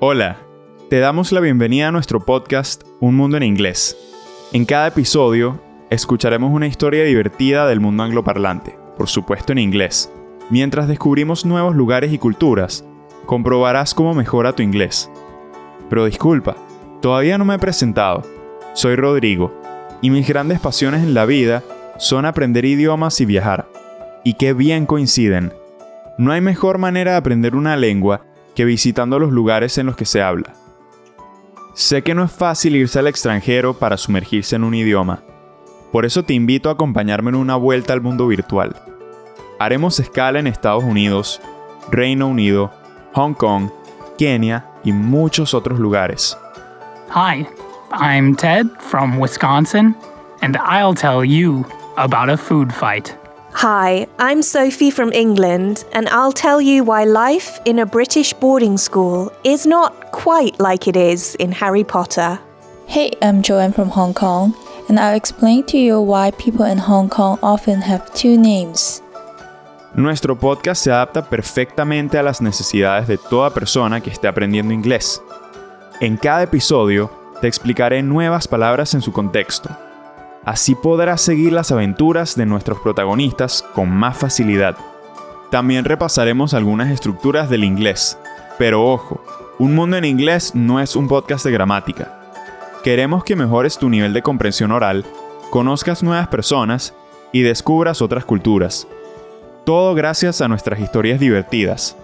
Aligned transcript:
Hola, 0.00 0.36
te 0.90 1.00
damos 1.00 1.32
la 1.32 1.40
bienvenida 1.40 1.88
a 1.88 1.90
nuestro 1.90 2.20
podcast 2.20 2.84
Un 3.00 3.16
Mundo 3.16 3.36
en 3.36 3.42
Inglés. 3.42 3.96
En 4.52 4.64
cada 4.64 4.86
episodio 4.86 5.60
escucharemos 5.90 6.52
una 6.52 6.68
historia 6.68 7.02
divertida 7.02 7.66
del 7.66 7.80
mundo 7.80 8.04
angloparlante, 8.04 8.78
por 8.96 9.08
supuesto 9.08 9.50
en 9.50 9.58
inglés. 9.58 10.08
Mientras 10.50 10.86
descubrimos 10.86 11.44
nuevos 11.44 11.74
lugares 11.74 12.12
y 12.12 12.18
culturas, 12.18 12.84
comprobarás 13.26 13.92
cómo 13.92 14.14
mejora 14.14 14.52
tu 14.52 14.62
inglés. 14.62 15.10
Pero 15.90 16.04
disculpa, 16.04 16.54
todavía 17.02 17.36
no 17.36 17.44
me 17.44 17.56
he 17.56 17.58
presentado. 17.58 18.22
Soy 18.74 18.94
Rodrigo, 18.94 19.52
y 20.00 20.10
mis 20.10 20.28
grandes 20.28 20.60
pasiones 20.60 21.02
en 21.02 21.12
la 21.12 21.26
vida 21.26 21.64
son 21.96 22.24
aprender 22.24 22.64
idiomas 22.64 23.20
y 23.20 23.24
viajar. 23.24 23.68
Y 24.22 24.34
qué 24.34 24.52
bien 24.52 24.86
coinciden. 24.86 25.52
No 26.18 26.30
hay 26.30 26.40
mejor 26.40 26.78
manera 26.78 27.10
de 27.10 27.16
aprender 27.16 27.56
una 27.56 27.76
lengua 27.76 28.27
que 28.58 28.64
visitando 28.64 29.20
los 29.20 29.30
lugares 29.30 29.78
en 29.78 29.86
los 29.86 29.94
que 29.94 30.04
se 30.04 30.20
habla. 30.20 30.52
Sé 31.74 32.02
que 32.02 32.12
no 32.12 32.24
es 32.24 32.32
fácil 32.32 32.74
irse 32.74 32.98
al 32.98 33.06
extranjero 33.06 33.78
para 33.78 33.96
sumergirse 33.96 34.56
en 34.56 34.64
un 34.64 34.74
idioma. 34.74 35.20
Por 35.92 36.04
eso 36.04 36.24
te 36.24 36.34
invito 36.34 36.68
a 36.68 36.72
acompañarme 36.72 37.28
en 37.30 37.36
una 37.36 37.54
vuelta 37.54 37.92
al 37.92 38.00
mundo 38.00 38.26
virtual. 38.26 38.74
Haremos 39.60 40.00
escala 40.00 40.40
en 40.40 40.48
Estados 40.48 40.82
Unidos, 40.82 41.40
Reino 41.92 42.26
Unido, 42.26 42.72
Hong 43.12 43.32
Kong, 43.34 43.70
Kenia 44.18 44.66
y 44.82 44.90
muchos 44.90 45.54
otros 45.54 45.78
lugares. 45.78 46.36
Hi, 47.10 47.46
I'm 47.92 48.34
Ted 48.34 48.66
from 48.80 49.20
Wisconsin, 49.20 49.94
and 50.42 50.56
I'll 50.56 50.96
tell 50.96 51.24
you 51.24 51.64
about 51.96 52.28
a 52.28 52.36
food 52.36 52.72
fight. 52.72 53.14
Hi, 53.54 54.06
I'm 54.18 54.42
Sophie 54.42 54.90
from 54.90 55.10
England, 55.12 55.84
and 55.92 56.08
I'll 56.10 56.32
tell 56.32 56.60
you 56.60 56.84
why 56.84 57.04
life 57.04 57.58
in 57.64 57.78
a 57.78 57.86
British 57.86 58.32
boarding 58.34 58.76
school 58.76 59.32
is 59.42 59.66
not 59.66 60.12
quite 60.12 60.60
like 60.60 60.86
it 60.86 60.96
is 60.96 61.34
in 61.36 61.50
Harry 61.52 61.82
Potter. 61.82 62.38
Hey, 62.86 63.10
I'm 63.22 63.42
Joanne 63.42 63.72
from 63.72 63.88
Hong 63.88 64.12
Kong, 64.12 64.54
and 64.88 65.00
I'll 65.00 65.16
explain 65.16 65.64
to 65.64 65.78
you 65.78 66.00
why 66.00 66.30
people 66.32 66.66
in 66.66 66.78
Hong 66.78 67.08
Kong 67.08 67.38
often 67.42 67.80
have 67.80 68.12
two 68.14 68.36
names. 68.36 69.02
Nuestro 69.94 70.38
podcast 70.38 70.84
se 70.84 70.90
adapta 70.90 71.22
perfectamente 71.22 72.18
a 72.18 72.22
las 72.22 72.40
necesidades 72.40 73.08
de 73.08 73.16
toda 73.16 73.50
persona 73.50 74.00
que 74.00 74.10
esté 74.10 74.28
aprendiendo 74.28 74.72
inglés. 74.72 75.20
En 76.00 76.16
cada 76.16 76.42
episodio 76.42 77.10
te 77.40 77.48
explicaré 77.48 78.02
nuevas 78.02 78.46
palabras 78.46 78.94
en 78.94 79.00
su 79.00 79.10
contexto 79.10 79.70
Así 80.44 80.74
podrás 80.74 81.20
seguir 81.20 81.52
las 81.52 81.72
aventuras 81.72 82.36
de 82.36 82.46
nuestros 82.46 82.78
protagonistas 82.80 83.64
con 83.74 83.90
más 83.90 84.16
facilidad. 84.16 84.76
También 85.50 85.84
repasaremos 85.84 86.54
algunas 86.54 86.90
estructuras 86.90 87.48
del 87.50 87.64
inglés. 87.64 88.18
Pero 88.58 88.86
ojo, 88.86 89.22
Un 89.58 89.74
Mundo 89.74 89.96
en 89.96 90.04
Inglés 90.04 90.54
no 90.54 90.80
es 90.80 90.94
un 90.96 91.08
podcast 91.08 91.44
de 91.44 91.50
gramática. 91.50 92.20
Queremos 92.84 93.24
que 93.24 93.36
mejores 93.36 93.78
tu 93.78 93.88
nivel 93.88 94.12
de 94.12 94.22
comprensión 94.22 94.72
oral, 94.72 95.04
conozcas 95.50 96.02
nuevas 96.02 96.28
personas 96.28 96.94
y 97.32 97.42
descubras 97.42 98.00
otras 98.00 98.24
culturas. 98.24 98.86
Todo 99.64 99.94
gracias 99.94 100.40
a 100.40 100.48
nuestras 100.48 100.80
historias 100.80 101.20
divertidas. 101.20 101.96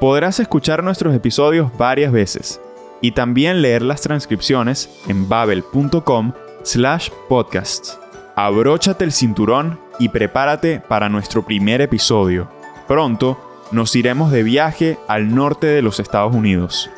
Podrás 0.00 0.40
escuchar 0.40 0.82
nuestros 0.82 1.14
episodios 1.14 1.70
varias 1.76 2.12
veces 2.12 2.60
y 3.00 3.12
también 3.12 3.62
leer 3.62 3.82
las 3.82 4.00
transcripciones 4.00 4.88
en 5.08 5.28
babel.com 5.28 6.32
slash 6.62 7.10
podcasts. 7.28 7.98
Abróchate 8.34 9.04
el 9.04 9.12
cinturón 9.12 9.78
y 9.98 10.08
prepárate 10.08 10.80
para 10.80 11.08
nuestro 11.08 11.44
primer 11.44 11.80
episodio. 11.80 12.48
Pronto 12.88 13.38
nos 13.72 13.94
iremos 13.96 14.30
de 14.32 14.42
viaje 14.42 14.98
al 15.08 15.34
norte 15.34 15.66
de 15.66 15.82
los 15.82 16.00
Estados 16.00 16.34
Unidos. 16.34 16.90